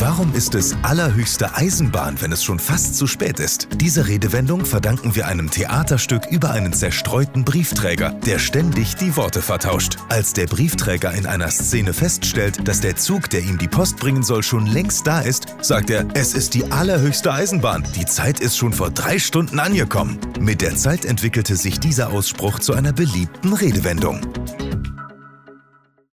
Warum 0.00 0.32
ist 0.32 0.54
es 0.54 0.76
allerhöchste 0.82 1.56
Eisenbahn, 1.56 2.20
wenn 2.20 2.30
es 2.30 2.44
schon 2.44 2.60
fast 2.60 2.94
zu 2.94 3.08
spät 3.08 3.40
ist? 3.40 3.66
Diese 3.78 4.06
Redewendung 4.06 4.64
verdanken 4.64 5.16
wir 5.16 5.26
einem 5.26 5.50
Theaterstück 5.50 6.26
über 6.30 6.52
einen 6.52 6.72
zerstreuten 6.72 7.44
Briefträger, 7.44 8.10
der 8.24 8.38
ständig 8.38 8.94
die 8.94 9.16
Worte 9.16 9.42
vertauscht. 9.42 9.96
Als 10.08 10.34
der 10.34 10.46
Briefträger 10.46 11.12
in 11.14 11.26
einer 11.26 11.50
Szene 11.50 11.92
feststellt, 11.92 12.68
dass 12.68 12.80
der 12.80 12.94
Zug, 12.94 13.28
der 13.30 13.40
ihm 13.40 13.58
die 13.58 13.66
Post 13.66 13.96
bringen 13.96 14.22
soll, 14.22 14.44
schon 14.44 14.66
längst 14.66 15.04
da 15.04 15.20
ist, 15.20 15.56
sagt 15.62 15.90
er, 15.90 16.06
es 16.14 16.32
ist 16.32 16.54
die 16.54 16.70
allerhöchste 16.70 17.32
Eisenbahn. 17.32 17.84
Die 17.96 18.06
Zeit 18.06 18.38
ist 18.38 18.56
schon 18.56 18.72
vor 18.72 18.92
drei 18.92 19.18
Stunden 19.18 19.58
angekommen. 19.58 20.20
Mit 20.38 20.60
der 20.60 20.76
Zeit 20.76 21.06
entwickelte 21.06 21.56
sich 21.56 21.80
dieser 21.80 22.10
Ausspruch 22.10 22.60
zu 22.60 22.72
einer 22.72 22.92
beliebten 22.92 23.52
Redewendung. 23.52 24.20